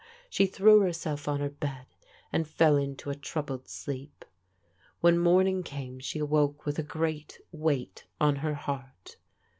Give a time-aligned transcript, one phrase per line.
[0.31, 1.85] She threw herself on her bed
[2.33, 4.25] and fell into a troubled sleep.
[4.99, 9.17] When morning came she awoke with a great weight on her heart.